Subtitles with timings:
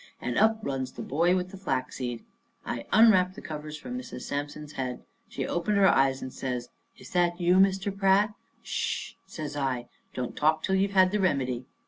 [0.19, 2.23] And up runs the boy with the flaxseed.
[2.65, 4.21] I unwrapped the covers from Mrs.
[4.21, 5.03] Sampson's head.
[5.29, 7.95] She opened her eyes and says: "Is that you, Mr.
[7.95, 8.29] Pratt?"
[8.63, 9.89] "S s sh," says I.
[10.15, 11.67] "Don't talk till you've had the remedy."